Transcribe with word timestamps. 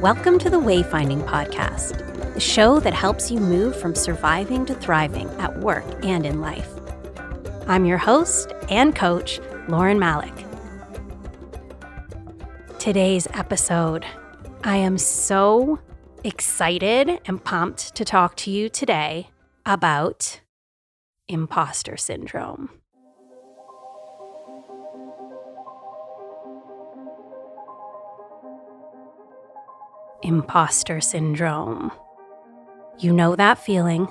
Welcome 0.00 0.38
to 0.38 0.48
the 0.48 0.60
Wayfinding 0.60 1.24
Podcast, 1.24 2.32
the 2.32 2.38
show 2.38 2.78
that 2.78 2.94
helps 2.94 3.32
you 3.32 3.40
move 3.40 3.74
from 3.74 3.96
surviving 3.96 4.64
to 4.66 4.74
thriving 4.76 5.28
at 5.40 5.58
work 5.58 5.84
and 6.04 6.24
in 6.24 6.40
life. 6.40 6.70
I'm 7.66 7.84
your 7.84 7.98
host 7.98 8.52
and 8.70 8.94
coach, 8.94 9.40
Lauren 9.66 9.98
Malik. 9.98 10.32
Today's 12.78 13.26
episode, 13.34 14.06
I 14.62 14.76
am 14.76 14.98
so 14.98 15.80
excited 16.22 17.20
and 17.26 17.42
pumped 17.42 17.96
to 17.96 18.04
talk 18.04 18.36
to 18.36 18.52
you 18.52 18.68
today 18.68 19.30
about 19.66 20.42
imposter 21.26 21.96
syndrome. 21.96 22.70
Imposter 30.22 31.00
syndrome. 31.00 31.92
You 32.98 33.12
know 33.12 33.36
that 33.36 33.58
feeling. 33.58 34.08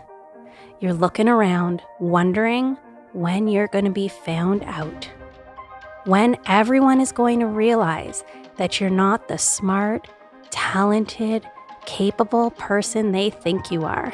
You're 0.79 0.93
looking 0.93 1.27
around, 1.27 1.81
wondering 1.99 2.77
when 3.13 3.47
you're 3.47 3.67
going 3.67 3.85
to 3.85 3.91
be 3.91 4.07
found 4.07 4.63
out. 4.63 5.09
When 6.05 6.37
everyone 6.45 7.01
is 7.01 7.11
going 7.11 7.39
to 7.39 7.47
realize 7.47 8.23
that 8.57 8.79
you're 8.79 8.89
not 8.89 9.27
the 9.27 9.37
smart, 9.37 10.07
talented, 10.49 11.45
capable 11.85 12.51
person 12.51 13.11
they 13.11 13.29
think 13.29 13.71
you 13.71 13.85
are. 13.85 14.11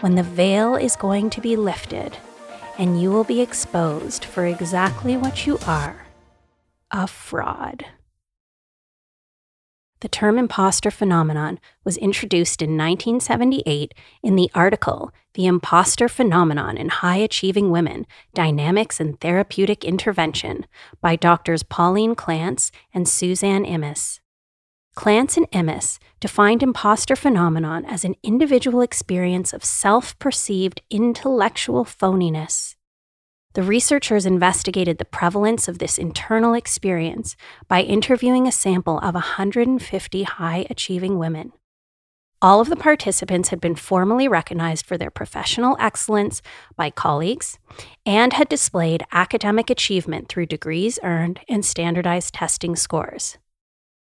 When 0.00 0.14
the 0.14 0.22
veil 0.22 0.76
is 0.76 0.96
going 0.96 1.30
to 1.30 1.40
be 1.40 1.56
lifted 1.56 2.16
and 2.78 3.00
you 3.00 3.10
will 3.10 3.24
be 3.24 3.40
exposed 3.40 4.24
for 4.24 4.46
exactly 4.46 5.16
what 5.16 5.46
you 5.46 5.58
are 5.66 6.06
a 6.92 7.06
fraud. 7.06 7.86
The 10.02 10.08
term 10.08 10.36
imposter 10.36 10.90
phenomenon 10.90 11.60
was 11.84 11.96
introduced 11.96 12.60
in 12.60 12.70
1978 12.70 13.94
in 14.24 14.34
the 14.34 14.50
article 14.52 15.12
The 15.34 15.46
Imposter 15.46 16.08
Phenomenon 16.08 16.76
in 16.76 16.88
High 16.88 17.18
Achieving 17.18 17.70
Women 17.70 18.08
Dynamics 18.34 18.98
and 18.98 19.20
Therapeutic 19.20 19.84
Intervention 19.84 20.66
by 21.00 21.14
doctors 21.14 21.62
Pauline 21.62 22.16
Clance 22.16 22.72
and 22.92 23.08
Suzanne 23.08 23.64
Imes. 23.64 24.18
Clance 24.96 25.36
and 25.36 25.48
Imes 25.52 26.00
defined 26.18 26.64
imposter 26.64 27.14
phenomenon 27.14 27.84
as 27.84 28.04
an 28.04 28.16
individual 28.24 28.80
experience 28.80 29.52
of 29.52 29.64
self 29.64 30.18
perceived 30.18 30.82
intellectual 30.90 31.84
phoniness 31.84 32.74
the 33.54 33.62
researchers 33.62 34.26
investigated 34.26 34.98
the 34.98 35.04
prevalence 35.04 35.68
of 35.68 35.78
this 35.78 35.98
internal 35.98 36.54
experience 36.54 37.36
by 37.68 37.82
interviewing 37.82 38.46
a 38.46 38.52
sample 38.52 38.98
of 39.00 39.14
150 39.14 40.22
high 40.22 40.66
achieving 40.70 41.18
women. 41.18 41.52
All 42.40 42.60
of 42.60 42.68
the 42.68 42.76
participants 42.76 43.50
had 43.50 43.60
been 43.60 43.76
formally 43.76 44.26
recognized 44.26 44.84
for 44.84 44.98
their 44.98 45.12
professional 45.12 45.76
excellence 45.78 46.42
by 46.74 46.90
colleagues 46.90 47.60
and 48.04 48.32
had 48.32 48.48
displayed 48.48 49.04
academic 49.12 49.70
achievement 49.70 50.28
through 50.28 50.46
degrees 50.46 50.98
earned 51.04 51.38
and 51.48 51.64
standardized 51.64 52.34
testing 52.34 52.74
scores. 52.74 53.38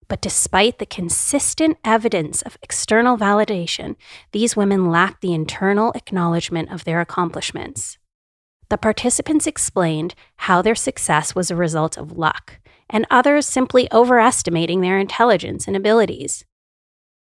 But 0.08 0.22
despite 0.22 0.80
the 0.80 0.88
consistent 0.88 1.78
evidence 1.86 2.42
of 2.42 2.58
external 2.64 3.16
validation, 3.16 3.96
these 4.32 4.56
women 4.56 4.90
lacked 4.90 5.22
the 5.22 5.36
internal 5.36 5.92
acknowledgement 5.94 6.72
of 6.72 6.84
their 6.84 7.00
accomplishments. 7.00 8.00
The 8.72 8.78
participants 8.78 9.48
explained 9.48 10.16
how 10.48 10.62
their 10.62 10.76
success 10.76 11.36
was 11.36 11.52
a 11.52 11.58
result 11.58 11.98
of 11.98 12.18
luck, 12.18 12.62
and 12.90 13.06
others 13.12 13.46
simply 13.46 13.92
overestimating 13.92 14.80
their 14.80 14.98
intelligence 14.98 15.68
and 15.68 15.76
abilities. 15.76 16.46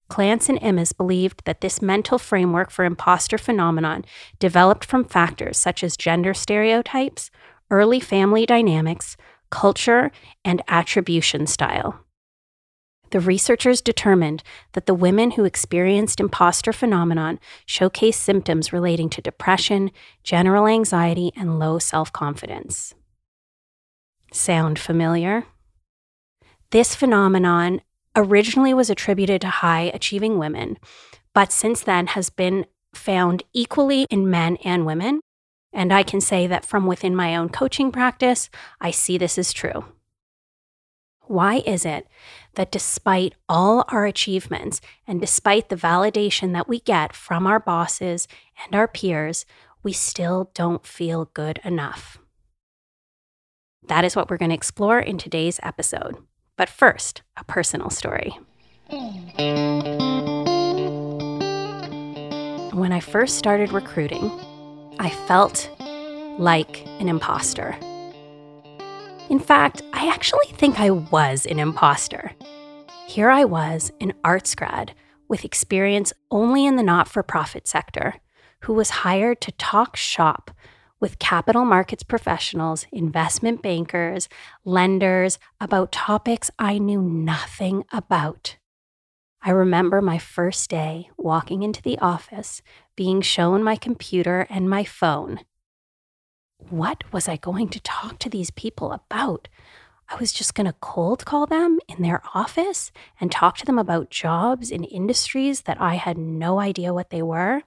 Clance 0.09 0.49
and 0.49 0.59
Imes 0.59 0.91
believed 0.97 1.43
that 1.45 1.61
this 1.61 1.81
mental 1.81 2.19
framework 2.19 2.69
for 2.69 2.83
imposter 2.83 3.37
phenomenon 3.37 4.03
developed 4.39 4.83
from 4.83 5.05
factors 5.05 5.57
such 5.57 5.85
as 5.85 5.95
gender 5.95 6.33
stereotypes, 6.33 7.31
early 7.71 8.01
family 8.01 8.45
dynamics, 8.45 9.15
culture, 9.49 10.11
and 10.43 10.61
attribution 10.67 11.47
style. 11.47 12.06
The 13.11 13.19
researchers 13.19 13.81
determined 13.81 14.43
that 14.73 14.85
the 14.85 14.93
women 14.93 15.31
who 15.31 15.45
experienced 15.45 16.19
imposter 16.19 16.73
phenomenon 16.73 17.39
showcased 17.65 18.15
symptoms 18.15 18.73
relating 18.73 19.09
to 19.11 19.21
depression, 19.21 19.91
general 20.23 20.67
anxiety, 20.67 21.31
and 21.35 21.59
low 21.59 21.79
self 21.79 22.11
confidence. 22.11 22.93
Sound 24.33 24.77
familiar? 24.77 25.45
This 26.71 26.95
phenomenon 26.95 27.81
originally 28.15 28.73
was 28.73 28.89
attributed 28.89 29.41
to 29.41 29.47
high 29.47 29.91
achieving 29.93 30.37
women, 30.37 30.77
but 31.33 31.51
since 31.51 31.81
then 31.81 32.07
has 32.07 32.29
been 32.29 32.65
found 32.93 33.43
equally 33.53 34.05
in 34.09 34.29
men 34.29 34.57
and 34.63 34.85
women. 34.85 35.21
And 35.71 35.93
I 35.93 36.03
can 36.03 36.19
say 36.19 36.47
that 36.47 36.65
from 36.65 36.85
within 36.87 37.15
my 37.15 37.35
own 37.35 37.49
coaching 37.49 37.91
practice, 37.91 38.49
I 38.81 38.91
see 38.91 39.17
this 39.17 39.37
is 39.37 39.53
true. 39.53 39.85
Why 41.27 41.61
is 41.65 41.85
it 41.85 42.07
that 42.55 42.71
despite 42.71 43.35
all 43.49 43.83
our 43.89 44.05
achievements 44.05 44.79
and 45.05 45.19
despite 45.19 45.67
the 45.67 45.75
validation 45.75 46.53
that 46.53 46.69
we 46.69 46.79
get 46.79 47.13
from 47.13 47.45
our 47.45 47.59
bosses 47.59 48.29
and 48.63 48.73
our 48.73 48.87
peers, 48.87 49.45
we 49.83 49.91
still 49.91 50.51
don't 50.53 50.85
feel 50.85 51.29
good 51.33 51.59
enough? 51.65 52.17
That 53.87 54.05
is 54.05 54.15
what 54.15 54.29
we're 54.29 54.37
going 54.37 54.51
to 54.51 54.55
explore 54.55 54.99
in 54.99 55.17
today's 55.17 55.59
episode. 55.63 56.15
But 56.55 56.69
first, 56.69 57.23
a 57.35 57.43
personal 57.43 57.89
story. 57.89 58.39
When 62.73 62.93
I 62.93 63.01
first 63.01 63.37
started 63.37 63.73
recruiting, 63.73 64.31
I 64.97 65.09
felt 65.27 65.69
like 66.39 66.85
an 66.99 67.09
imposter. 67.09 67.77
In 69.29 69.39
fact, 69.39 69.81
I 69.91 70.07
actually 70.07 70.47
think 70.53 70.79
I 70.79 70.89
was 70.89 71.45
an 71.45 71.59
imposter. 71.59 72.31
Here 73.07 73.29
I 73.29 73.43
was, 73.43 73.91
an 73.99 74.13
arts 74.23 74.55
grad 74.55 74.93
with 75.27 75.43
experience 75.43 76.13
only 76.31 76.65
in 76.65 76.77
the 76.77 76.83
not 76.83 77.09
for 77.09 77.23
profit 77.23 77.67
sector, 77.67 78.15
who 78.61 78.73
was 78.73 78.89
hired 78.89 79.41
to 79.41 79.51
talk 79.53 79.97
shop 79.97 80.51
with 81.01 81.19
capital 81.19 81.65
markets 81.65 82.03
professionals, 82.03 82.87
investment 82.91 83.61
bankers, 83.61 84.29
lenders 84.63 85.39
about 85.59 85.91
topics 85.91 86.49
I 86.57 86.77
knew 86.77 87.01
nothing 87.01 87.83
about. 87.91 88.55
I 89.41 89.51
remember 89.51 90.01
my 90.01 90.17
first 90.17 90.69
day 90.69 91.09
walking 91.17 91.63
into 91.63 91.81
the 91.81 91.99
office, 91.99 92.61
being 92.95 93.21
shown 93.21 93.61
my 93.61 93.75
computer 93.75 94.47
and 94.49 94.69
my 94.69 94.85
phone, 94.85 95.41
what 96.57 97.03
was 97.11 97.27
I 97.27 97.37
going 97.37 97.69
to 97.69 97.79
talk 97.79 98.19
to 98.19 98.29
these 98.29 98.51
people 98.51 98.91
about? 98.91 99.47
I 100.09 100.15
was 100.15 100.31
just 100.31 100.55
going 100.55 100.67
to 100.67 100.75
cold 100.79 101.25
call 101.25 101.45
them 101.45 101.79
in 101.87 102.01
their 102.01 102.21
office 102.33 102.91
and 103.19 103.31
talk 103.31 103.57
to 103.57 103.65
them 103.65 103.77
about 103.77 104.09
jobs 104.09 104.71
in 104.71 104.83
industries 104.83 105.61
that 105.61 105.81
I 105.81 105.95
had 105.95 106.17
no 106.17 106.59
idea 106.59 106.93
what 106.93 107.09
they 107.09 107.21
were. 107.21 107.63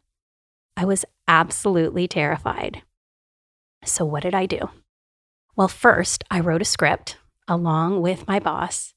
I 0.76 0.84
was 0.84 1.04
absolutely 1.28 2.08
terrified. 2.08 2.82
So, 3.84 4.04
what 4.04 4.22
did 4.22 4.34
I 4.34 4.46
do? 4.46 4.70
Well, 5.56 5.68
first, 5.68 6.24
I 6.30 6.40
wrote 6.40 6.62
a 6.62 6.66
script 6.66 7.18
along 7.46 8.00
with 8.00 8.26
my 8.26 8.38
boss 8.38 8.94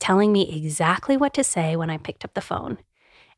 telling 0.00 0.32
me 0.32 0.54
exactly 0.54 1.16
what 1.16 1.34
to 1.34 1.44
say 1.44 1.76
when 1.76 1.90
I 1.90 1.98
picked 1.98 2.24
up 2.24 2.34
the 2.34 2.40
phone. 2.40 2.78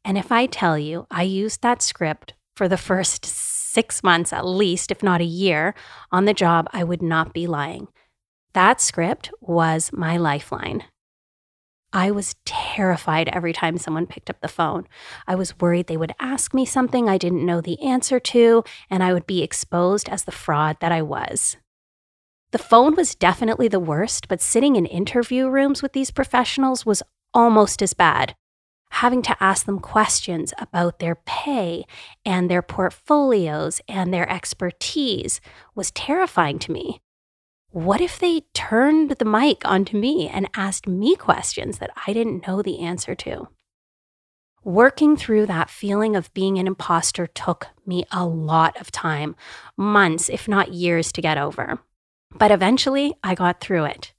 And 0.05 0.17
if 0.17 0.33
I 0.33 0.47
tell 0.47 0.79
you, 0.79 1.07
I 1.11 1.23
used 1.23 1.63
that 1.63 1.83
script 1.83 2.33
for 2.57 2.69
the 2.69 2.79
first 2.79 3.25
six 3.25 4.03
months 4.03 4.33
at 4.33 4.47
least, 4.47 4.91
if 4.91 5.03
not 5.03 5.21
a 5.21 5.25
year, 5.25 5.75
on 6.11 6.25
the 6.25 6.35
job, 6.35 6.67
I 6.73 6.83
would 6.83 7.03
not 7.03 7.35
be 7.35 7.47
lying. 7.47 7.89
That 8.55 8.81
script 8.81 9.31
was 9.41 9.91
my 9.93 10.17
lifeline. 10.17 10.85
I 11.93 12.11
was 12.11 12.35
terrified 12.47 13.29
every 13.29 13.53
time 13.53 13.79
someone 13.79 14.07
picked 14.07 14.31
up 14.31 14.41
the 14.41 14.49
phone. 14.49 14.89
I 15.27 15.35
was 15.35 15.59
worried 15.61 15.87
they 15.87 15.97
would 15.97 16.15
ask 16.19 16.55
me 16.55 16.65
something 16.65 17.09
I 17.09 17.19
didn't 17.19 17.45
know 17.45 17.61
the 17.61 17.81
answer 17.83 18.19
to, 18.19 18.65
and 18.91 19.03
I 19.03 19.13
would 19.13 19.27
be 19.27 19.43
exposed 19.43 20.09
as 20.09 20.25
the 20.25 20.33
fraud 20.33 20.79
that 20.81 20.93
I 20.93 21.03
was. 21.03 21.57
The 22.53 22.59
phone 22.59 22.97
was 22.97 23.15
definitely 23.15 23.69
the 23.69 23.81
worst, 23.81 24.29
but 24.29 24.41
sitting 24.41 24.77
in 24.77 24.87
interview 24.87 25.49
rooms 25.49 25.83
with 25.83 25.93
these 25.93 26.11
professionals 26.11 26.87
was 26.87 27.03
almost 27.35 27.83
as 27.83 27.93
bad 27.93 28.35
having 28.91 29.23
to 29.23 29.37
ask 29.43 29.67
them 29.67 29.79
questions 29.79 30.55
about 30.59 30.99
their 30.99 31.15
pay 31.15 31.85
and 32.25 32.51
their 32.51 32.63
portfolios 32.63 33.81
and 33.89 34.13
their 34.13 34.31
expertise 34.31 35.41
was 35.75 35.91
terrifying 35.91 36.59
to 36.59 36.73
me. 36.73 37.01
What 37.71 38.01
if 38.01 38.19
they 38.19 38.43
turned 38.55 39.11
the 39.11 39.25
mic 39.25 39.63
onto 39.67 39.99
me 39.99 40.29
and 40.29 40.49
asked 40.57 40.87
me 40.87 41.15
questions 41.15 41.79
that 41.79 41.91
I 42.07 42.13
didn't 42.13 42.47
know 42.47 42.63
the 42.63 42.81
answer 42.81 43.15
to? 43.17 43.49
Working 44.65 45.17
through 45.17 45.47
that 45.47 45.71
feeling 45.71 46.17
of 46.17 46.33
being 46.33 46.59
an 46.59 46.67
imposter 46.67 47.27
took 47.27 47.69
me 47.85 48.05
a 48.11 48.27
lot 48.27 48.81
of 48.81 48.91
time, 48.91 49.37
months, 49.77 50.29
if 50.29 50.49
not 50.49 50.73
years, 50.73 51.13
to 51.13 51.23
get 51.23 51.39
over. 51.39 51.79
But 52.35 52.51
eventually 52.51 53.15
I 53.23 53.35
got 53.35 53.61
through 53.61 53.85
it. 53.85 54.13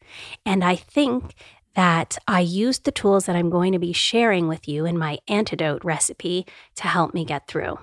And 0.46 0.64
I 0.64 0.76
think 0.76 1.34
that 1.78 2.18
I 2.28 2.40
used 2.40 2.86
the 2.86 2.92
tools 2.92 3.28
that 3.28 3.36
I'm 3.36 3.52
going 3.52 3.72
to 3.74 3.78
be 3.78 3.94
sharing 3.94 4.48
with 4.48 4.68
you 4.68 4.88
in 4.88 4.98
my 4.98 5.20
antidote 5.28 5.86
recipe 5.86 6.48
to 6.74 6.88
help 6.88 7.14
me 7.14 7.24
get 7.24 7.48
through. 7.48 7.78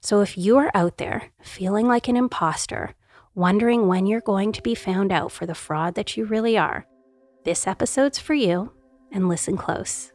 So 0.00 0.20
if 0.20 0.38
you 0.38 0.56
are 0.56 0.70
out 0.72 0.96
there 0.96 1.32
feeling 1.42 1.88
like 1.88 2.06
an 2.06 2.16
imposter, 2.16 2.94
wondering 3.34 3.88
when 3.88 4.06
you're 4.06 4.20
going 4.20 4.52
to 4.52 4.62
be 4.62 4.76
found 4.76 5.10
out 5.10 5.32
for 5.32 5.46
the 5.46 5.54
fraud 5.54 5.96
that 5.96 6.16
you 6.16 6.24
really 6.24 6.56
are, 6.56 6.86
this 7.44 7.66
episode's 7.66 8.20
for 8.20 8.34
you 8.34 8.70
and 9.10 9.28
listen 9.28 9.56
close. 9.56 10.12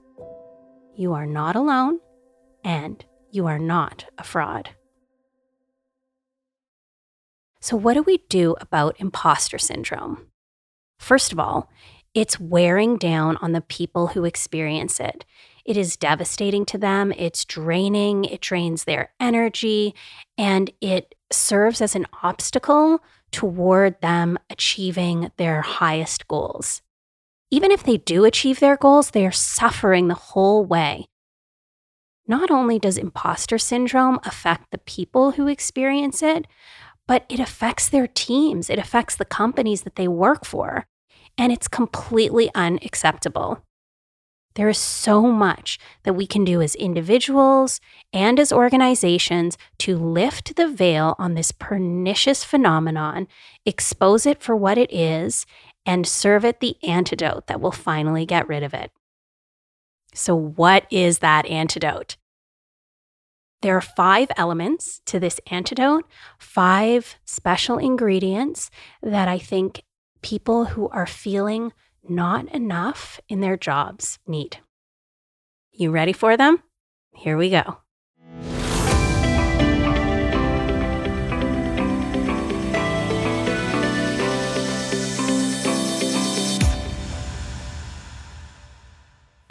You 0.96 1.12
are 1.12 1.26
not 1.26 1.58
alone 1.58 2.00
and 2.64 3.04
you 3.32 3.48
are 3.48 3.60
not 3.60 4.06
a 4.18 4.24
fraud. 4.24 4.70
So, 7.60 7.76
what 7.76 7.96
do 7.96 8.04
we 8.04 8.20
do 8.30 8.56
about 8.62 9.02
imposter 9.02 9.58
syndrome? 9.58 10.28
First 10.98 11.34
of 11.34 11.40
all, 11.40 11.70
it's 12.16 12.40
wearing 12.40 12.98
down 12.98 13.38
on 13.38 13.52
the 13.52 13.62
people 13.62 14.08
who 14.08 14.24
experience 14.24 15.00
it. 15.00 15.26
It 15.66 15.76
is 15.76 15.98
devastating 15.98 16.66
to 16.68 16.78
them, 16.78 17.12
it's 17.12 17.44
draining, 17.44 18.24
it 18.24 18.40
drains 18.40 18.86
their 18.86 19.12
energy, 19.20 19.94
and 20.38 20.72
it 20.80 21.14
serves 21.32 21.82
as 21.82 21.94
an 21.96 22.08
obstacle 22.24 23.02
toward 23.32 24.00
them 24.00 24.40
achieving 24.50 25.32
their 25.38 25.62
highest 25.62 26.28
goals. 26.28 26.82
Even 27.52 27.70
if 27.70 27.84
they 27.84 27.98
do 27.98 28.24
achieve 28.24 28.60
their 28.60 28.78
goals, 28.78 29.12
they 29.12 29.26
are 29.26 29.32
suffering 29.32 30.08
the 30.08 30.14
whole 30.14 30.64
way. 30.64 31.08
Not 32.28 32.50
only 32.50 32.80
does 32.80 32.98
imposter 32.98 33.58
syndrome 33.58 34.20
affect 34.24 34.72
the 34.72 34.78
people 34.78 35.32
who 35.32 35.48
experience 35.48 36.24
it, 36.24 36.48
but 37.08 37.26
it 37.28 37.40
affects 37.40 37.90
their 37.90 38.08
teams, 38.08 38.70
it 38.70 38.80
affects 38.80 39.16
the 39.16 39.26
companies 39.26 39.84
that 39.84 39.96
they 39.96 40.08
work 40.08 40.46
for, 40.46 40.88
and 41.38 41.52
it's 41.52 41.68
completely 41.68 42.50
unacceptable. 42.56 43.62
There 44.56 44.70
is 44.70 44.78
so 44.78 45.22
much 45.24 45.78
that 46.04 46.14
we 46.14 46.26
can 46.26 46.46
do 46.46 46.62
as 46.62 46.76
individuals 46.76 47.82
and 48.14 48.40
as 48.40 48.54
organizations 48.54 49.58
to 49.80 49.98
lift 49.98 50.56
the 50.56 50.70
veil 50.70 51.16
on 51.20 51.34
this 51.34 51.52
pernicious 51.52 52.46
phenomenon, 52.46 53.28
expose 53.66 54.26
it 54.26 54.42
for 54.42 54.56
what 54.56 54.78
it 54.78 54.92
is, 54.94 55.46
and 55.86 56.08
serve 56.08 56.46
it 56.46 56.62
the 56.62 56.78
antidote 56.84 57.48
that 57.48 57.60
will 57.60 57.72
finally 57.72 58.26
get 58.26 58.48
rid 58.48 58.64
of 58.64 58.74
it. 58.74 58.92
So, 60.14 60.34
what 60.34 60.88
is 60.90 61.20
that 61.20 61.46
antidote? 61.48 62.16
There 63.62 63.76
are 63.76 63.82
five 63.82 64.30
elements 64.38 65.02
to 65.08 65.20
this 65.20 65.42
antidote, 65.52 66.06
five 66.40 67.16
special 67.26 67.78
ingredients 67.78 68.70
that 69.04 69.28
I 69.28 69.38
think 69.38 69.84
people 70.22 70.66
who 70.66 70.90
are 70.90 71.08
feeling 71.08 71.72
not 72.08 72.48
enough 72.54 73.20
in 73.28 73.42
their 73.42 73.58
jobs 73.58 74.20
need. 74.28 74.58
You 75.72 75.92
ready 75.92 76.14
for 76.14 76.38
them? 76.38 76.64
Here 77.14 77.38
we 77.38 77.50
go. 77.50 77.78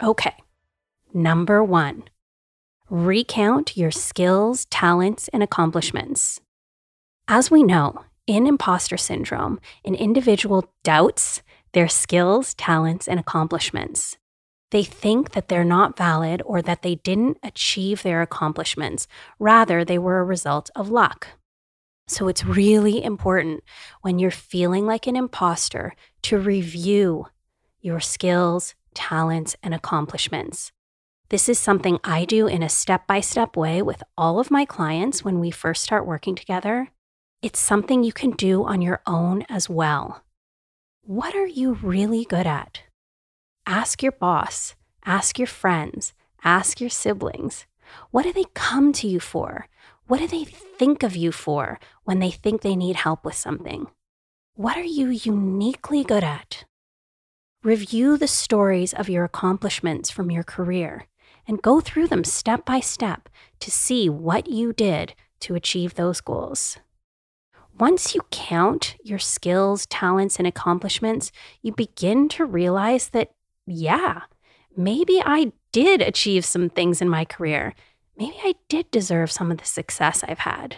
Okay, 0.03 0.35
number 1.13 1.63
one 1.63 2.03
recount 2.89 3.75
your 3.75 3.91
skills, 3.91 4.65
talents, 4.65 5.27
and 5.29 5.41
accomplishments. 5.41 6.39
As 7.27 7.49
we 7.49 7.63
know, 7.63 8.03
in 8.27 8.47
imposter 8.47 8.97
syndrome, 8.97 9.59
an 9.83 9.95
individual 9.95 10.71
doubts 10.83 11.41
their 11.75 11.87
skills, 11.89 12.53
talents, 12.53 13.05
and 13.05 13.19
accomplishments. 13.19 14.17
They 14.71 14.83
think 14.83 15.33
that 15.33 15.49
they're 15.49 15.65
not 15.65 15.97
valid 15.97 16.41
or 16.45 16.61
that 16.61 16.83
they 16.83 16.95
didn't 16.95 17.37
achieve 17.43 18.01
their 18.01 18.21
accomplishments. 18.21 19.07
Rather, 19.39 19.83
they 19.83 19.99
were 19.99 20.19
a 20.19 20.23
result 20.23 20.69
of 20.73 20.89
luck. 20.89 21.27
So 22.07 22.29
it's 22.29 22.45
really 22.45 23.03
important 23.03 23.63
when 24.01 24.19
you're 24.19 24.31
feeling 24.31 24.85
like 24.85 25.05
an 25.05 25.17
imposter 25.17 25.93
to 26.23 26.37
review 26.39 27.27
your 27.81 27.99
skills, 27.99 28.73
talents, 28.93 29.55
and 29.61 29.73
accomplishments. 29.73 30.71
This 31.29 31.49
is 31.49 31.59
something 31.59 31.99
I 32.03 32.23
do 32.23 32.47
in 32.47 32.63
a 32.63 32.69
step 32.69 33.05
by 33.05 33.19
step 33.19 33.57
way 33.57 33.81
with 33.81 34.01
all 34.17 34.39
of 34.39 34.51
my 34.51 34.63
clients 34.63 35.25
when 35.25 35.39
we 35.39 35.51
first 35.51 35.83
start 35.83 36.05
working 36.05 36.35
together. 36.35 36.89
It's 37.45 37.59
something 37.59 38.03
you 38.03 38.11
can 38.11 38.31
do 38.31 38.63
on 38.65 38.81
your 38.81 39.01
own 39.05 39.43
as 39.49 39.69
well. 39.69 40.23
What 41.03 41.35
are 41.35 41.45
you 41.45 41.73
really 41.73 42.25
good 42.25 42.47
at? 42.47 42.81
Ask 43.67 44.01
your 44.01 44.13
boss, 44.13 44.73
ask 45.05 45.37
your 45.37 45.45
friends, 45.45 46.13
ask 46.43 46.81
your 46.81 46.89
siblings. 46.89 47.67
What 48.09 48.23
do 48.23 48.33
they 48.33 48.45
come 48.55 48.91
to 48.93 49.07
you 49.07 49.19
for? 49.19 49.67
What 50.07 50.21
do 50.21 50.27
they 50.27 50.45
think 50.45 51.03
of 51.03 51.15
you 51.15 51.31
for 51.31 51.79
when 52.03 52.17
they 52.17 52.31
think 52.31 52.63
they 52.63 52.75
need 52.75 52.95
help 52.95 53.23
with 53.23 53.35
something? 53.35 53.89
What 54.55 54.75
are 54.75 54.83
you 54.83 55.09
uniquely 55.09 56.03
good 56.03 56.23
at? 56.23 56.65
Review 57.63 58.17
the 58.17 58.27
stories 58.27 58.91
of 58.91 59.07
your 59.07 59.23
accomplishments 59.23 60.09
from 60.09 60.31
your 60.31 60.43
career 60.43 61.05
and 61.47 61.61
go 61.61 61.79
through 61.79 62.07
them 62.07 62.23
step 62.23 62.65
by 62.65 62.79
step 62.79 63.29
to 63.59 63.69
see 63.69 64.09
what 64.09 64.49
you 64.49 64.73
did 64.73 65.13
to 65.41 65.53
achieve 65.53 65.93
those 65.93 66.21
goals. 66.21 66.79
Once 67.77 68.15
you 68.15 68.21
count 68.31 68.95
your 69.03 69.19
skills, 69.19 69.85
talents, 69.87 70.37
and 70.37 70.47
accomplishments, 70.47 71.31
you 71.61 71.73
begin 71.73 72.29
to 72.29 72.45
realize 72.45 73.09
that, 73.09 73.31
yeah, 73.67 74.21
maybe 74.77 75.21
I 75.25 75.51
did 75.73 76.01
achieve 76.01 76.45
some 76.45 76.69
things 76.69 77.01
in 77.01 77.09
my 77.09 77.25
career. 77.25 77.73
Maybe 78.17 78.37
I 78.43 78.55
did 78.69 78.89
deserve 78.91 79.29
some 79.29 79.51
of 79.51 79.57
the 79.57 79.65
success 79.65 80.23
I've 80.23 80.39
had. 80.39 80.77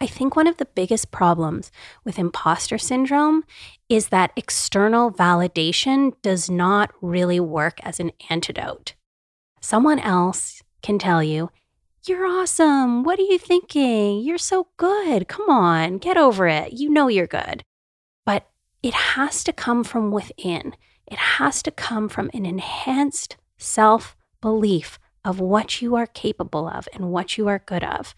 I 0.00 0.06
think 0.06 0.34
one 0.34 0.48
of 0.48 0.56
the 0.56 0.64
biggest 0.64 1.12
problems 1.12 1.70
with 2.04 2.18
imposter 2.18 2.78
syndrome 2.78 3.44
is 3.88 4.08
that 4.08 4.32
external 4.36 5.12
validation 5.12 6.14
does 6.22 6.50
not 6.50 6.92
really 7.00 7.38
work 7.38 7.78
as 7.84 8.00
an 8.00 8.12
antidote. 8.30 8.94
Someone 9.60 9.98
else 10.00 10.62
can 10.82 10.98
tell 10.98 11.22
you, 11.22 11.50
you're 12.08 12.26
awesome. 12.26 13.02
What 13.02 13.18
are 13.18 13.22
you 13.22 13.38
thinking? 13.38 14.20
You're 14.20 14.38
so 14.38 14.68
good. 14.76 15.28
Come 15.28 15.50
on, 15.50 15.98
get 15.98 16.16
over 16.16 16.46
it. 16.48 16.72
You 16.72 16.88
know 16.88 17.08
you're 17.08 17.26
good. 17.26 17.62
But 18.24 18.48
it 18.82 18.94
has 18.94 19.44
to 19.44 19.52
come 19.52 19.84
from 19.84 20.10
within. 20.10 20.74
It 21.06 21.18
has 21.18 21.62
to 21.64 21.70
come 21.70 22.08
from 22.08 22.30
an 22.32 22.46
enhanced 22.46 23.36
self 23.58 24.16
belief 24.40 24.98
of 25.24 25.40
what 25.40 25.82
you 25.82 25.96
are 25.96 26.06
capable 26.06 26.68
of 26.68 26.88
and 26.94 27.10
what 27.10 27.36
you 27.36 27.48
are 27.48 27.62
good 27.66 27.84
of. 27.84 28.14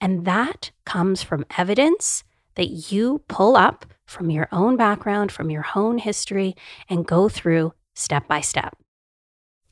And 0.00 0.24
that 0.24 0.70
comes 0.84 1.22
from 1.22 1.46
evidence 1.56 2.24
that 2.56 2.90
you 2.90 3.22
pull 3.28 3.56
up 3.56 3.86
from 4.06 4.30
your 4.30 4.48
own 4.50 4.76
background, 4.76 5.30
from 5.30 5.50
your 5.50 5.66
own 5.76 5.98
history, 5.98 6.56
and 6.88 7.06
go 7.06 7.28
through 7.28 7.74
step 7.94 8.26
by 8.26 8.40
step. 8.40 8.76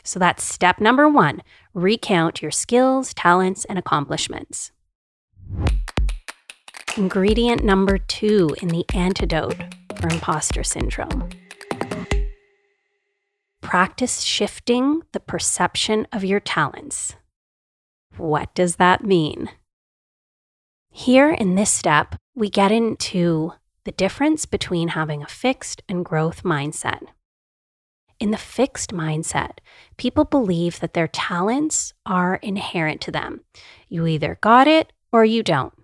So 0.07 0.19
that's 0.19 0.43
step 0.43 0.81
number 0.81 1.09
one 1.09 1.43
recount 1.75 2.41
your 2.41 2.51
skills, 2.51 3.13
talents, 3.13 3.65
and 3.67 3.79
accomplishments. 3.79 4.73
Ingredient 6.97 7.63
number 7.63 7.99
two 7.99 8.57
in 8.63 8.69
the 8.69 8.87
antidote 8.95 9.57
for 10.01 10.09
imposter 10.09 10.65
syndrome 10.65 11.29
practice 13.67 14.21
shifting 14.21 15.03
the 15.11 15.19
perception 15.19 16.07
of 16.13 16.25
your 16.25 16.39
talents. 16.39 17.17
What 18.17 18.55
does 18.55 18.77
that 18.77 19.05
mean? 19.05 19.51
Here 20.93 21.33
in 21.33 21.57
this 21.57 21.73
step, 21.73 22.15
we 22.37 22.49
get 22.49 22.71
into 22.71 23.55
the 23.83 23.91
difference 23.91 24.47
between 24.47 24.89
having 24.89 25.21
a 25.21 25.27
fixed 25.27 25.83
and 25.89 26.05
growth 26.05 26.45
mindset. 26.45 27.09
In 28.19 28.31
the 28.31 28.39
fixed 28.39 28.93
mindset, 28.93 29.59
people 29.99 30.25
believe 30.25 30.81
that 30.81 30.95
their 30.95 31.09
talents 31.09 31.93
are 32.07 32.37
inherent 32.37 33.01
to 33.03 33.11
them. 33.11 33.43
You 33.89 34.07
either 34.07 34.39
got 34.41 34.67
it 34.67 34.93
or 35.13 35.25
you 35.25 35.43
don't. 35.43 35.75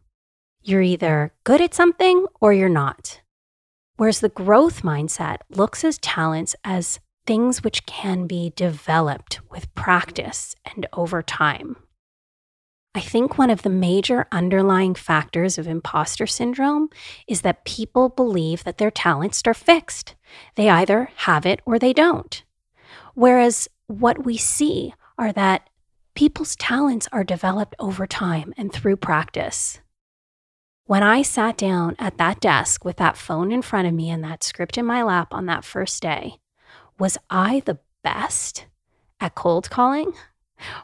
You're 0.62 0.82
either 0.82 1.34
good 1.44 1.60
at 1.60 1.74
something 1.74 2.26
or 2.40 2.52
you're 2.52 2.68
not. 2.68 3.20
Whereas 3.96 4.20
the 4.20 4.30
growth 4.30 4.82
mindset 4.82 5.38
looks 5.50 5.84
at 5.84 6.00
talents 6.00 6.56
as 6.64 7.00
things 7.26 7.62
which 7.62 7.84
can 7.86 8.26
be 8.26 8.52
developed 8.56 9.40
with 9.50 9.72
practice 9.74 10.56
and 10.64 10.86
over 10.92 11.22
time. 11.22 11.76
I 12.94 13.00
think 13.00 13.38
one 13.38 13.48
of 13.48 13.62
the 13.62 13.70
major 13.70 14.26
underlying 14.30 14.94
factors 14.94 15.56
of 15.56 15.66
imposter 15.66 16.26
syndrome 16.26 16.90
is 17.26 17.40
that 17.40 17.64
people 17.64 18.10
believe 18.10 18.64
that 18.64 18.76
their 18.76 18.90
talents 18.90 19.40
are 19.46 19.54
fixed. 19.54 20.14
They 20.56 20.68
either 20.68 21.08
have 21.16 21.46
it 21.46 21.60
or 21.64 21.78
they 21.78 21.94
don't. 21.94 22.42
Whereas 23.14 23.66
what 23.86 24.26
we 24.26 24.36
see 24.36 24.94
are 25.18 25.32
that 25.32 25.70
people's 26.14 26.54
talents 26.56 27.08
are 27.12 27.24
developed 27.24 27.74
over 27.78 28.06
time 28.06 28.52
and 28.58 28.70
through 28.70 28.96
practice. 28.96 29.80
When 30.84 31.02
I 31.02 31.22
sat 31.22 31.56
down 31.56 31.96
at 31.98 32.18
that 32.18 32.40
desk 32.40 32.84
with 32.84 32.96
that 32.96 33.16
phone 33.16 33.52
in 33.52 33.62
front 33.62 33.88
of 33.88 33.94
me 33.94 34.10
and 34.10 34.22
that 34.24 34.44
script 34.44 34.76
in 34.76 34.84
my 34.84 35.02
lap 35.02 35.32
on 35.32 35.46
that 35.46 35.64
first 35.64 36.02
day, 36.02 36.38
Was 36.98 37.16
I 37.30 37.62
the 37.64 37.78
best 38.04 38.66
at 39.18 39.34
cold 39.34 39.70
calling? 39.70 40.12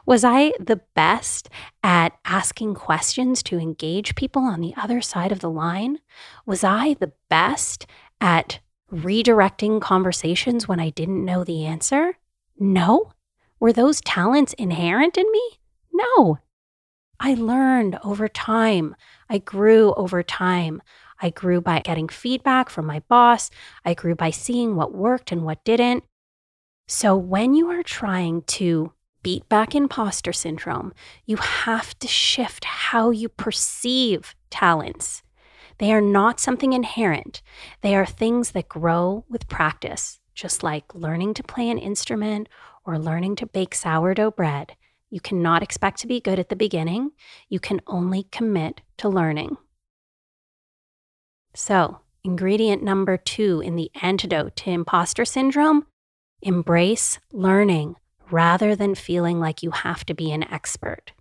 Was 0.05 0.23
I 0.23 0.53
the 0.59 0.81
best 0.95 1.49
at 1.83 2.13
asking 2.25 2.75
questions 2.75 3.43
to 3.43 3.57
engage 3.57 4.15
people 4.15 4.43
on 4.43 4.61
the 4.61 4.73
other 4.77 5.01
side 5.01 5.31
of 5.31 5.39
the 5.39 5.49
line? 5.49 5.99
Was 6.45 6.63
I 6.63 6.95
the 6.95 7.13
best 7.29 7.85
at 8.21 8.59
redirecting 8.91 9.81
conversations 9.81 10.67
when 10.67 10.79
I 10.79 10.89
didn't 10.89 11.25
know 11.25 11.43
the 11.43 11.65
answer? 11.65 12.17
No. 12.57 13.13
Were 13.59 13.73
those 13.73 14.01
talents 14.01 14.53
inherent 14.53 15.17
in 15.17 15.31
me? 15.31 15.59
No. 15.93 16.39
I 17.19 17.33
learned 17.33 17.99
over 18.03 18.27
time. 18.27 18.95
I 19.29 19.39
grew 19.39 19.93
over 19.95 20.23
time. 20.23 20.81
I 21.21 21.29
grew 21.29 21.59
by 21.59 21.81
getting 21.81 22.07
feedback 22.07 22.69
from 22.69 22.85
my 22.85 23.01
boss. 23.09 23.49
I 23.83 23.93
grew 23.93 24.15
by 24.15 24.31
seeing 24.31 24.75
what 24.75 24.93
worked 24.93 25.31
and 25.31 25.43
what 25.43 25.65
didn't. 25.65 26.05
So 26.87 27.15
when 27.17 27.53
you 27.53 27.69
are 27.69 27.83
trying 27.83 28.43
to 28.43 28.93
beat 29.23 29.47
back 29.49 29.75
imposter 29.75 30.33
syndrome, 30.33 30.93
you 31.25 31.37
have 31.37 31.97
to 31.99 32.07
shift 32.07 32.65
how 32.65 33.11
you 33.11 33.29
perceive 33.29 34.35
talents. 34.49 35.23
They 35.77 35.93
are 35.93 36.01
not 36.01 36.39
something 36.39 36.73
inherent, 36.73 37.41
they 37.81 37.95
are 37.95 38.05
things 38.05 38.51
that 38.51 38.69
grow 38.69 39.25
with 39.29 39.47
practice, 39.47 40.19
just 40.33 40.63
like 40.63 40.93
learning 40.93 41.33
to 41.35 41.43
play 41.43 41.69
an 41.69 41.77
instrument 41.77 42.49
or 42.85 42.99
learning 42.99 43.35
to 43.37 43.45
bake 43.45 43.75
sourdough 43.75 44.31
bread. 44.31 44.75
You 45.09 45.19
cannot 45.19 45.63
expect 45.63 45.99
to 46.01 46.07
be 46.07 46.19
good 46.19 46.39
at 46.39 46.49
the 46.49 46.55
beginning, 46.55 47.11
you 47.47 47.59
can 47.59 47.81
only 47.87 48.23
commit 48.31 48.81
to 48.97 49.09
learning. 49.09 49.57
So, 51.55 52.01
ingredient 52.23 52.83
number 52.83 53.17
two 53.17 53.61
in 53.61 53.75
the 53.75 53.89
antidote 54.01 54.55
to 54.57 54.69
imposter 54.69 55.25
syndrome 55.25 55.85
embrace 56.41 57.19
learning 57.33 57.95
rather 58.31 58.75
than 58.75 58.95
feeling 58.95 59.39
like 59.39 59.63
you 59.63 59.71
have 59.71 60.05
to 60.05 60.13
be 60.13 60.31
an 60.31 60.43
expert. 60.51 61.11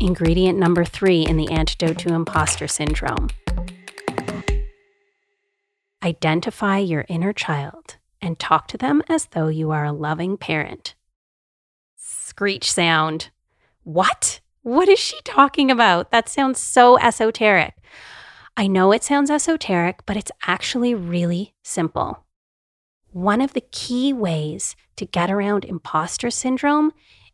Ingredient 0.00 0.58
number 0.58 0.84
three 0.84 1.26
in 1.26 1.36
the 1.36 1.50
antidote 1.50 1.98
to 1.98 2.14
imposter 2.14 2.68
syndrome 2.68 3.28
identify 6.02 6.78
your 6.78 7.04
inner 7.08 7.32
child 7.32 7.96
and 8.20 8.38
talk 8.38 8.68
to 8.68 8.78
them 8.78 9.02
as 9.08 9.26
though 9.26 9.48
you 9.48 9.70
are 9.70 9.84
a 9.84 9.92
loving 9.92 10.36
parent. 10.36 10.94
Screech 11.96 12.70
sound. 12.70 13.30
What? 13.84 14.40
What 14.62 14.88
is 14.88 14.98
she 14.98 15.20
talking 15.24 15.70
about? 15.70 16.10
That 16.10 16.28
sounds 16.28 16.60
so 16.60 16.98
esoteric. 16.98 17.74
I 18.56 18.66
know 18.66 18.92
it 18.92 19.04
sounds 19.04 19.30
esoteric, 19.30 20.04
but 20.04 20.16
it's 20.16 20.32
actually 20.46 20.94
really 20.94 21.54
simple. 21.62 22.24
One 23.18 23.40
of 23.40 23.52
the 23.52 23.64
key 23.72 24.12
ways 24.12 24.76
to 24.94 25.04
get 25.04 25.28
around 25.28 25.64
imposter 25.64 26.30
syndrome 26.30 26.92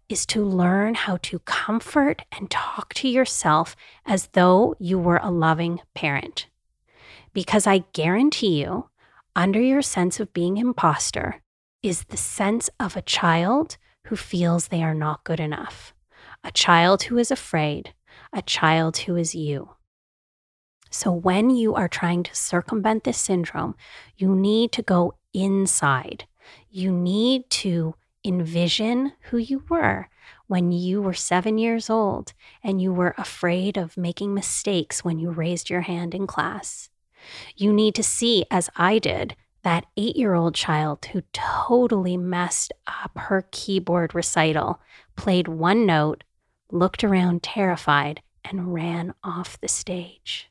is 0.08 0.24
to 0.24 0.42
learn 0.42 0.94
how 0.94 1.18
to 1.24 1.40
comfort 1.40 2.22
and 2.32 2.50
talk 2.50 2.94
to 2.94 3.08
yourself 3.08 3.76
as 4.06 4.28
though 4.28 4.76
you 4.78 4.98
were 4.98 5.20
a 5.22 5.30
loving 5.30 5.80
parent. 5.94 6.46
Because 7.34 7.66
I 7.66 7.84
guarantee 7.92 8.62
you, 8.62 8.88
under 9.36 9.60
your 9.60 9.82
sense 9.82 10.20
of 10.20 10.32
being 10.32 10.56
imposter 10.56 11.42
is 11.82 12.04
the 12.04 12.16
sense 12.16 12.70
of 12.80 12.96
a 12.96 13.02
child 13.02 13.76
who 14.06 14.16
feels 14.16 14.68
they 14.68 14.82
are 14.82 14.94
not 14.94 15.22
good 15.22 15.38
enough, 15.38 15.92
a 16.42 16.50
child 16.50 17.02
who 17.02 17.18
is 17.18 17.30
afraid, 17.30 17.92
a 18.32 18.40
child 18.40 18.96
who 18.96 19.16
is 19.16 19.34
you. 19.34 19.68
So, 20.90 21.12
when 21.12 21.50
you 21.50 21.74
are 21.74 21.88
trying 21.88 22.22
to 22.22 22.34
circumvent 22.34 23.04
this 23.04 23.18
syndrome, 23.18 23.74
you 24.16 24.34
need 24.34 24.72
to 24.72 24.80
go 24.80 25.16
inside. 25.34 26.24
You 26.70 26.92
need 26.92 27.50
to 27.50 27.96
envision 28.24 29.12
who 29.24 29.36
you 29.36 29.64
were 29.68 30.08
when 30.46 30.72
you 30.72 31.02
were 31.02 31.14
seven 31.14 31.58
years 31.58 31.90
old 31.90 32.32
and 32.62 32.80
you 32.80 32.92
were 32.92 33.14
afraid 33.18 33.76
of 33.76 33.96
making 33.96 34.32
mistakes 34.32 35.04
when 35.04 35.18
you 35.18 35.30
raised 35.30 35.68
your 35.68 35.82
hand 35.82 36.14
in 36.14 36.26
class. 36.26 36.88
You 37.56 37.72
need 37.72 37.94
to 37.96 38.02
see, 38.02 38.44
as 38.50 38.70
I 38.76 38.98
did, 38.98 39.36
that 39.62 39.86
eight 39.96 40.16
year 40.16 40.34
old 40.34 40.54
child 40.54 41.06
who 41.06 41.22
totally 41.32 42.16
messed 42.16 42.72
up 42.86 43.12
her 43.16 43.46
keyboard 43.50 44.14
recital, 44.14 44.80
played 45.16 45.48
one 45.48 45.86
note, 45.86 46.22
looked 46.70 47.02
around 47.02 47.42
terrified, 47.42 48.22
and 48.44 48.74
ran 48.74 49.14
off 49.24 49.58
the 49.60 49.68
stage. 49.68 50.50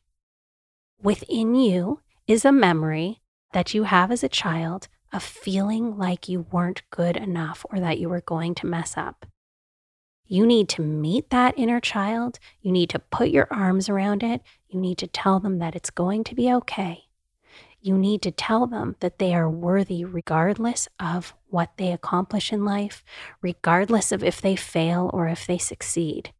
Within 1.01 1.53
you 1.53 1.99
is 2.27 2.43
a 2.43 2.51
memory 2.51 3.21
that 3.53 3.73
you 3.73 3.83
have 3.83 4.11
as 4.11 4.23
a 4.23 4.29
child 4.29 4.87
of 5.13 5.23
feeling 5.23 5.97
like 5.97 6.27
you 6.27 6.45
weren't 6.51 6.81
good 6.89 7.15
enough 7.15 7.65
or 7.71 7.79
that 7.79 7.99
you 7.99 8.09
were 8.09 8.21
going 8.21 8.55
to 8.55 8.65
mess 8.65 8.97
up. 8.97 9.25
You 10.25 10.45
need 10.45 10.69
to 10.69 10.81
meet 10.81 11.29
that 11.29 11.53
inner 11.57 11.79
child. 11.79 12.39
You 12.61 12.71
need 12.71 12.89
to 12.89 12.99
put 12.99 13.29
your 13.29 13.47
arms 13.51 13.89
around 13.89 14.23
it. 14.23 14.41
You 14.67 14.79
need 14.79 14.97
to 14.97 15.07
tell 15.07 15.39
them 15.39 15.59
that 15.59 15.75
it's 15.75 15.91
going 15.91 16.23
to 16.25 16.35
be 16.35 16.51
okay. 16.51 17.03
You 17.79 17.97
need 17.97 18.21
to 18.23 18.31
tell 18.31 18.65
them 18.65 18.95
that 19.01 19.19
they 19.19 19.35
are 19.35 19.49
worthy 19.49 20.03
regardless 20.05 20.87
of 20.99 21.35
what 21.49 21.71
they 21.77 21.91
accomplish 21.91 22.51
in 22.51 22.65
life, 22.65 23.03
regardless 23.41 24.11
of 24.11 24.23
if 24.23 24.41
they 24.41 24.55
fail 24.55 25.11
or 25.13 25.27
if 25.27 25.45
they 25.45 25.57
succeed. 25.57 26.33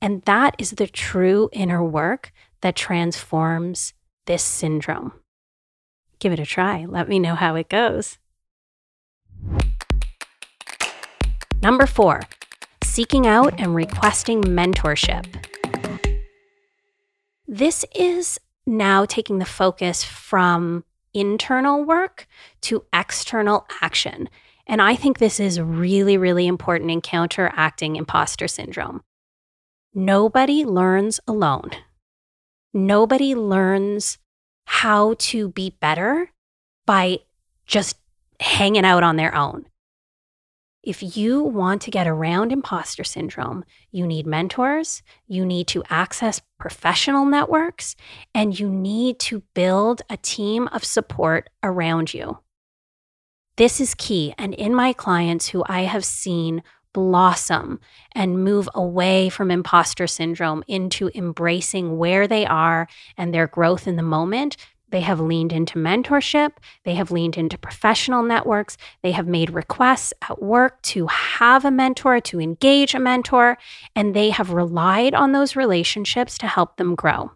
And 0.00 0.22
that 0.22 0.56
is 0.58 0.72
the 0.72 0.86
true 0.86 1.50
inner 1.52 1.84
work 1.84 2.32
that 2.62 2.76
transforms 2.76 3.92
this 4.26 4.42
syndrome 4.42 5.12
give 6.18 6.32
it 6.32 6.38
a 6.38 6.46
try. 6.46 6.84
Let 6.84 7.08
me 7.08 7.18
know 7.18 7.34
how 7.34 7.54
it 7.54 7.68
goes. 7.68 8.18
Number 11.62 11.86
four, 11.86 12.20
seeking 12.82 13.26
out 13.26 13.58
and 13.58 13.74
requesting 13.74 14.42
mentorship. 14.42 15.24
This 17.46 17.84
is 17.94 18.38
now 18.66 19.04
taking 19.04 19.38
the 19.38 19.44
focus 19.44 20.04
from 20.04 20.84
internal 21.12 21.84
work 21.84 22.26
to 22.62 22.84
external 22.92 23.66
action. 23.80 24.28
And 24.66 24.80
I 24.80 24.96
think 24.96 25.18
this 25.18 25.38
is 25.40 25.60
really, 25.60 26.16
really 26.16 26.46
important 26.46 26.90
in 26.90 27.00
counteracting 27.00 27.96
imposter 27.96 28.48
syndrome. 28.48 29.02
Nobody 29.94 30.64
learns 30.64 31.20
alone. 31.26 31.70
Nobody 32.72 33.34
learns 33.34 34.18
how 34.84 35.14
to 35.16 35.48
be 35.48 35.74
better 35.80 36.30
by 36.84 37.18
just 37.64 37.96
hanging 38.38 38.84
out 38.84 39.02
on 39.02 39.16
their 39.16 39.34
own. 39.34 39.64
If 40.82 41.16
you 41.16 41.42
want 41.42 41.80
to 41.82 41.90
get 41.90 42.06
around 42.06 42.52
imposter 42.52 43.02
syndrome, 43.02 43.64
you 43.90 44.06
need 44.06 44.26
mentors, 44.26 45.02
you 45.26 45.46
need 45.46 45.68
to 45.68 45.82
access 45.88 46.42
professional 46.58 47.24
networks, 47.24 47.96
and 48.34 48.60
you 48.60 48.68
need 48.68 49.18
to 49.20 49.42
build 49.54 50.02
a 50.10 50.18
team 50.18 50.68
of 50.68 50.84
support 50.84 51.48
around 51.62 52.12
you. 52.12 52.40
This 53.56 53.80
is 53.80 53.94
key. 53.94 54.34
And 54.36 54.52
in 54.52 54.74
my 54.74 54.92
clients 54.92 55.48
who 55.48 55.64
I 55.66 55.84
have 55.84 56.04
seen 56.04 56.62
blossom 56.94 57.80
and 58.12 58.42
move 58.42 58.68
away 58.74 59.28
from 59.28 59.50
imposter 59.50 60.06
syndrome 60.06 60.64
into 60.66 61.10
embracing 61.14 61.98
where 61.98 62.26
they 62.26 62.46
are 62.46 62.88
and 63.18 63.34
their 63.34 63.46
growth 63.46 63.86
in 63.86 63.96
the 63.96 64.02
moment. 64.02 64.56
They 64.94 65.00
have 65.00 65.18
leaned 65.18 65.52
into 65.52 65.76
mentorship. 65.76 66.52
They 66.84 66.94
have 66.94 67.10
leaned 67.10 67.36
into 67.36 67.58
professional 67.58 68.22
networks. 68.22 68.76
They 69.02 69.10
have 69.10 69.26
made 69.26 69.50
requests 69.50 70.14
at 70.22 70.40
work 70.40 70.80
to 70.82 71.08
have 71.08 71.64
a 71.64 71.72
mentor, 71.72 72.20
to 72.20 72.40
engage 72.40 72.94
a 72.94 73.00
mentor, 73.00 73.58
and 73.96 74.14
they 74.14 74.30
have 74.30 74.52
relied 74.52 75.12
on 75.12 75.32
those 75.32 75.56
relationships 75.56 76.38
to 76.38 76.46
help 76.46 76.76
them 76.76 76.94
grow. 76.94 77.32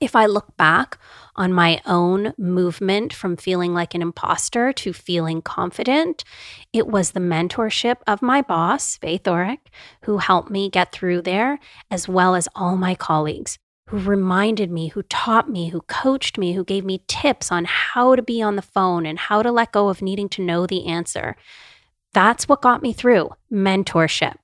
If 0.00 0.16
I 0.16 0.24
look 0.24 0.56
back 0.56 0.96
on 1.36 1.52
my 1.52 1.82
own 1.84 2.32
movement 2.38 3.12
from 3.12 3.36
feeling 3.36 3.74
like 3.74 3.94
an 3.94 4.00
imposter 4.00 4.72
to 4.72 4.94
feeling 4.94 5.42
confident, 5.42 6.24
it 6.72 6.86
was 6.86 7.10
the 7.10 7.20
mentorship 7.20 7.96
of 8.06 8.22
my 8.22 8.40
boss, 8.40 8.96
Faith 8.96 9.24
Orrick, 9.24 9.66
who 10.04 10.16
helped 10.16 10.50
me 10.50 10.70
get 10.70 10.92
through 10.92 11.20
there, 11.20 11.58
as 11.90 12.08
well 12.08 12.34
as 12.34 12.48
all 12.54 12.78
my 12.78 12.94
colleagues 12.94 13.58
who 13.88 13.98
reminded 13.98 14.70
me, 14.70 14.88
who 14.88 15.02
taught 15.02 15.48
me, 15.50 15.68
who 15.68 15.80
coached 15.82 16.38
me, 16.38 16.54
who 16.54 16.64
gave 16.64 16.84
me 16.84 17.02
tips 17.06 17.52
on 17.52 17.66
how 17.66 18.16
to 18.16 18.22
be 18.22 18.40
on 18.40 18.56
the 18.56 18.62
phone 18.62 19.04
and 19.04 19.18
how 19.18 19.42
to 19.42 19.52
let 19.52 19.72
go 19.72 19.88
of 19.88 20.02
needing 20.02 20.28
to 20.30 20.42
know 20.42 20.66
the 20.66 20.86
answer. 20.86 21.36
That's 22.12 22.48
what 22.48 22.62
got 22.62 22.82
me 22.82 22.92
through 22.92 23.30
mentorship. 23.52 24.36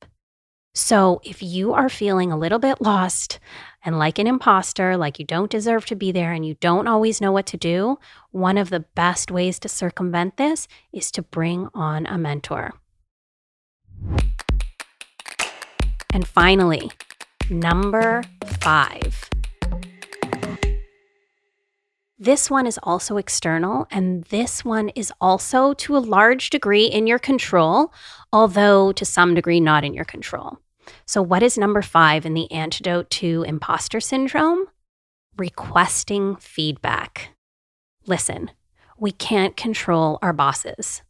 So, 0.75 1.21
if 1.25 1.43
you 1.43 1.73
are 1.73 1.89
feeling 1.89 2.31
a 2.31 2.39
little 2.39 2.61
bit 2.61 2.81
lost 2.81 3.41
and 3.85 3.99
like 3.99 4.21
an 4.21 4.29
imposter, 4.29 4.97
like 4.97 5.19
you 5.19 5.25
don't 5.25 5.51
deserve 5.51 5.85
to 5.87 5.97
be 5.97 6.13
there 6.13 6.33
and 6.33 6.47
you 6.47 6.55
don't 6.61 6.87
always 6.87 7.21
know 7.21 7.33
what 7.33 7.47
to 7.47 7.57
do, 7.57 7.99
one 8.31 8.57
of 8.57 8.71
the 8.71 8.81
best 8.81 9.33
ways 9.33 9.59
to 9.61 9.69
circumvent 9.69 10.37
this 10.37 10.69
is 10.93 11.11
to 11.13 11.23
bring 11.23 11.69
on 11.75 12.07
a 12.07 12.17
mentor. 12.17 12.75
And 16.13 16.27
finally, 16.27 16.91
number 17.51 18.23
five 18.61 19.31
This 22.23 22.51
one 22.51 22.67
is 22.67 22.79
also 22.83 23.17
external, 23.17 23.87
and 23.91 24.25
this 24.25 24.63
one 24.63 24.91
is 24.91 25.11
also 25.23 25.73
to 25.73 25.97
a 25.97 26.05
large 26.05 26.51
degree 26.51 26.85
in 26.85 27.07
your 27.07 27.19
control, 27.19 27.95
although 28.31 28.93
to 28.93 29.07
some 29.07 29.35
degree 29.35 29.59
not 29.59 29.85
in 29.85 29.95
your 29.95 30.05
control. 30.05 30.59
So, 31.07 31.23
what 31.23 31.43
is 31.43 31.57
number 31.57 31.81
five 31.81 32.27
in 32.27 32.35
the 32.35 32.53
antidote 32.53 33.09
to 33.11 33.43
imposter 33.45 34.01
syndrome? 34.01 34.67
Requesting 35.39 36.37
feedback. 36.37 37.31
Listen, 38.07 38.51
we 38.99 39.13
can't 39.13 39.57
control 39.57 40.19
our 40.21 40.35
bosses. 40.35 41.01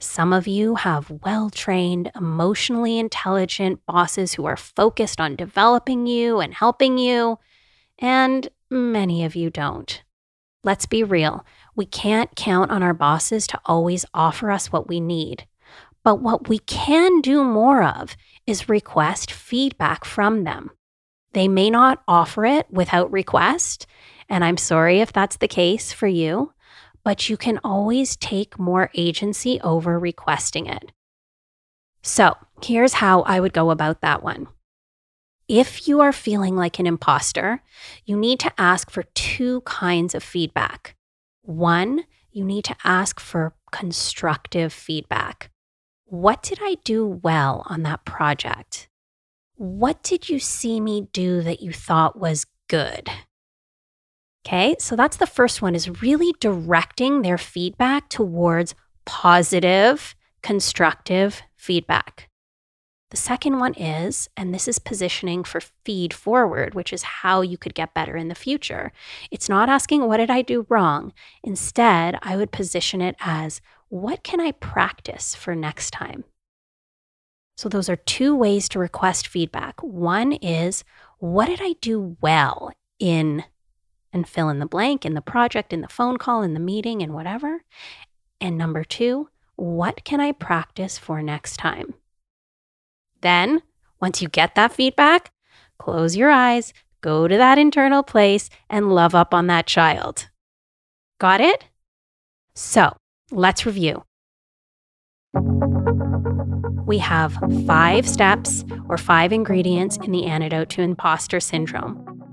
Some 0.00 0.32
of 0.32 0.46
you 0.46 0.76
have 0.76 1.10
well 1.24 1.50
trained, 1.50 2.12
emotionally 2.14 2.98
intelligent 2.98 3.84
bosses 3.84 4.34
who 4.34 4.44
are 4.46 4.56
focused 4.56 5.20
on 5.20 5.34
developing 5.34 6.06
you 6.06 6.38
and 6.38 6.54
helping 6.54 6.98
you, 6.98 7.38
and 7.98 8.48
many 8.70 9.24
of 9.24 9.34
you 9.34 9.50
don't. 9.50 10.02
Let's 10.62 10.86
be 10.86 11.02
real. 11.02 11.44
We 11.74 11.84
can't 11.84 12.36
count 12.36 12.70
on 12.70 12.82
our 12.82 12.94
bosses 12.94 13.48
to 13.48 13.60
always 13.64 14.04
offer 14.14 14.52
us 14.52 14.70
what 14.70 14.88
we 14.88 15.00
need. 15.00 15.46
But 16.04 16.20
what 16.20 16.48
we 16.48 16.60
can 16.60 17.20
do 17.20 17.42
more 17.42 17.82
of 17.82 18.16
is 18.46 18.68
request 18.68 19.32
feedback 19.32 20.04
from 20.04 20.44
them. 20.44 20.70
They 21.32 21.48
may 21.48 21.70
not 21.70 22.02
offer 22.06 22.44
it 22.44 22.66
without 22.70 23.10
request, 23.10 23.86
and 24.28 24.44
I'm 24.44 24.56
sorry 24.56 25.00
if 25.00 25.12
that's 25.12 25.36
the 25.36 25.48
case 25.48 25.92
for 25.92 26.06
you, 26.06 26.52
but 27.08 27.30
you 27.30 27.38
can 27.38 27.58
always 27.64 28.16
take 28.16 28.58
more 28.58 28.90
agency 28.94 29.58
over 29.62 29.98
requesting 29.98 30.66
it. 30.66 30.92
So, 32.02 32.36
here's 32.62 32.92
how 32.92 33.22
I 33.22 33.40
would 33.40 33.54
go 33.54 33.70
about 33.70 34.02
that 34.02 34.22
one. 34.22 34.48
If 35.48 35.88
you 35.88 36.02
are 36.02 36.12
feeling 36.12 36.54
like 36.54 36.78
an 36.78 36.86
imposter, 36.86 37.62
you 38.04 38.14
need 38.14 38.38
to 38.40 38.52
ask 38.58 38.90
for 38.90 39.04
two 39.14 39.62
kinds 39.62 40.14
of 40.14 40.22
feedback. 40.22 40.96
One, 41.40 42.04
you 42.30 42.44
need 42.44 42.64
to 42.64 42.76
ask 42.84 43.20
for 43.20 43.54
constructive 43.72 44.70
feedback. 44.70 45.50
What 46.04 46.42
did 46.42 46.58
I 46.60 46.76
do 46.84 47.06
well 47.06 47.62
on 47.70 47.84
that 47.84 48.04
project? 48.04 48.90
What 49.54 50.02
did 50.02 50.28
you 50.28 50.38
see 50.38 50.78
me 50.78 51.08
do 51.14 51.40
that 51.40 51.62
you 51.62 51.72
thought 51.72 52.20
was 52.20 52.44
good? 52.68 53.08
Okay, 54.48 54.76
so 54.78 54.96
that's 54.96 55.18
the 55.18 55.26
first 55.26 55.60
one 55.60 55.74
is 55.74 56.00
really 56.00 56.32
directing 56.40 57.20
their 57.20 57.36
feedback 57.36 58.08
towards 58.08 58.74
positive, 59.04 60.16
constructive 60.42 61.42
feedback. 61.54 62.30
The 63.10 63.18
second 63.18 63.58
one 63.58 63.74
is, 63.74 64.30
and 64.38 64.54
this 64.54 64.66
is 64.66 64.78
positioning 64.78 65.44
for 65.44 65.60
feed 65.84 66.14
forward, 66.14 66.74
which 66.74 66.94
is 66.94 67.02
how 67.02 67.42
you 67.42 67.58
could 67.58 67.74
get 67.74 67.92
better 67.92 68.16
in 68.16 68.28
the 68.28 68.34
future. 68.34 68.90
It's 69.30 69.50
not 69.50 69.68
asking, 69.68 70.06
what 70.06 70.16
did 70.16 70.30
I 70.30 70.40
do 70.40 70.64
wrong? 70.70 71.12
Instead, 71.42 72.18
I 72.22 72.34
would 72.38 72.50
position 72.50 73.02
it 73.02 73.16
as, 73.20 73.60
what 73.90 74.24
can 74.24 74.40
I 74.40 74.52
practice 74.52 75.34
for 75.34 75.54
next 75.54 75.90
time? 75.90 76.24
So, 77.58 77.68
those 77.68 77.90
are 77.90 77.96
two 77.96 78.34
ways 78.34 78.66
to 78.70 78.78
request 78.78 79.28
feedback. 79.28 79.82
One 79.82 80.32
is, 80.32 80.84
what 81.18 81.48
did 81.48 81.60
I 81.60 81.74
do 81.82 82.16
well 82.22 82.72
in, 82.98 83.44
and 84.12 84.28
fill 84.28 84.48
in 84.48 84.58
the 84.58 84.66
blank, 84.66 85.04
in 85.04 85.14
the 85.14 85.20
project, 85.20 85.72
in 85.72 85.80
the 85.80 85.88
phone 85.88 86.16
call, 86.16 86.42
in 86.42 86.54
the 86.54 86.60
meeting, 86.60 87.02
and 87.02 87.14
whatever. 87.14 87.62
And 88.40 88.56
number 88.56 88.84
two, 88.84 89.28
what 89.56 90.04
can 90.04 90.20
I 90.20 90.32
practice 90.32 90.98
for 90.98 91.22
next 91.22 91.56
time? 91.56 91.94
Then, 93.20 93.62
once 94.00 94.22
you 94.22 94.28
get 94.28 94.54
that 94.54 94.72
feedback, 94.72 95.32
close 95.78 96.16
your 96.16 96.30
eyes, 96.30 96.72
go 97.00 97.26
to 97.26 97.36
that 97.36 97.58
internal 97.58 98.02
place, 98.02 98.48
and 98.70 98.94
love 98.94 99.14
up 99.14 99.34
on 99.34 99.48
that 99.48 99.66
child. 99.66 100.28
Got 101.18 101.40
it? 101.40 101.64
So, 102.54 102.96
let's 103.30 103.66
review. 103.66 104.04
We 106.86 106.98
have 106.98 107.36
five 107.66 108.08
steps 108.08 108.64
or 108.88 108.96
five 108.96 109.32
ingredients 109.32 109.98
in 109.98 110.12
the 110.12 110.26
antidote 110.26 110.70
to 110.70 110.82
imposter 110.82 111.40
syndrome. 111.40 112.27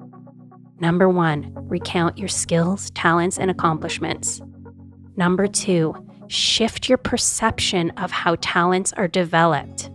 Number 0.79 1.07
one, 1.07 1.51
recount 1.55 2.17
your 2.17 2.27
skills, 2.27 2.89
talents, 2.91 3.39
and 3.39 3.49
accomplishments. 3.49 4.41
Number 5.15 5.47
two, 5.47 5.95
shift 6.27 6.89
your 6.89 6.97
perception 6.97 7.91
of 7.91 8.11
how 8.11 8.35
talents 8.41 8.91
are 8.93 9.07
developed. 9.07 9.89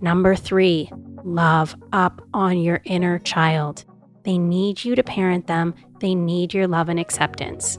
Number 0.00 0.34
three, 0.34 0.90
love 1.24 1.76
up 1.92 2.20
on 2.34 2.58
your 2.58 2.80
inner 2.84 3.20
child. 3.20 3.84
They 4.24 4.38
need 4.38 4.84
you 4.84 4.96
to 4.96 5.02
parent 5.02 5.46
them, 5.46 5.74
they 6.00 6.14
need 6.14 6.52
your 6.52 6.66
love 6.66 6.88
and 6.88 6.98
acceptance. 6.98 7.78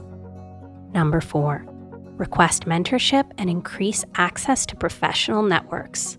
Number 0.94 1.20
four, 1.20 1.64
request 2.16 2.64
mentorship 2.64 3.30
and 3.36 3.50
increase 3.50 4.04
access 4.14 4.64
to 4.66 4.76
professional 4.76 5.42
networks. 5.42 6.16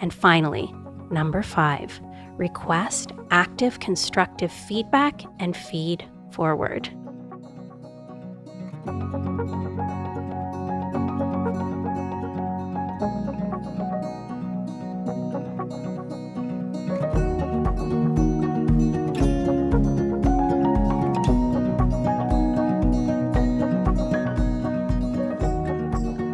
And 0.00 0.12
finally, 0.12 0.72
number 1.10 1.42
five, 1.42 2.00
request 2.36 3.12
active 3.30 3.80
constructive 3.80 4.52
feedback 4.52 5.22
and 5.38 5.56
feed 5.56 6.04
forward. 6.30 6.90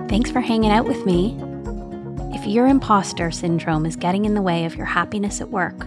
Thanks 0.09 0.31
for 0.31 0.41
hanging 0.41 0.71
out 0.71 0.87
with 0.87 1.05
me. 1.07 1.39
Your 2.49 2.67
imposter 2.67 3.31
syndrome 3.31 3.85
is 3.85 3.95
getting 3.95 4.25
in 4.25 4.33
the 4.33 4.41
way 4.41 4.65
of 4.65 4.75
your 4.75 4.87
happiness 4.87 5.43
at 5.43 5.51
work, 5.51 5.87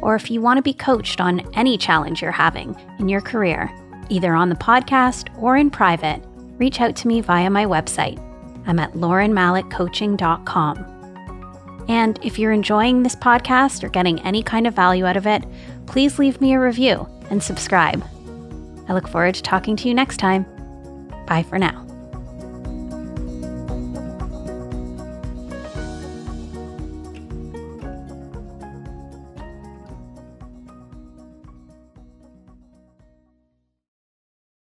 or 0.00 0.14
if 0.14 0.30
you 0.30 0.40
want 0.40 0.58
to 0.58 0.62
be 0.62 0.72
coached 0.72 1.20
on 1.20 1.40
any 1.54 1.76
challenge 1.76 2.22
you're 2.22 2.30
having 2.30 2.76
in 3.00 3.08
your 3.08 3.20
career, 3.20 3.68
either 4.08 4.32
on 4.32 4.48
the 4.48 4.54
podcast 4.54 5.36
or 5.42 5.56
in 5.56 5.68
private, 5.68 6.22
reach 6.58 6.80
out 6.80 6.94
to 6.94 7.08
me 7.08 7.20
via 7.20 7.50
my 7.50 7.66
website. 7.66 8.20
I'm 8.68 8.78
at 8.78 8.92
laurenmalikcoaching.com. 8.92 11.86
And 11.88 12.20
if 12.22 12.38
you're 12.38 12.52
enjoying 12.52 13.02
this 13.02 13.16
podcast 13.16 13.82
or 13.82 13.88
getting 13.88 14.20
any 14.20 14.44
kind 14.44 14.68
of 14.68 14.74
value 14.74 15.06
out 15.06 15.16
of 15.16 15.26
it, 15.26 15.42
please 15.86 16.20
leave 16.20 16.40
me 16.40 16.54
a 16.54 16.60
review 16.60 17.08
and 17.30 17.42
subscribe. 17.42 18.04
I 18.88 18.92
look 18.92 19.08
forward 19.08 19.34
to 19.34 19.42
talking 19.42 19.74
to 19.74 19.88
you 19.88 19.94
next 19.94 20.18
time. 20.18 20.46
Bye 21.26 21.42
for 21.42 21.58
now. 21.58 21.85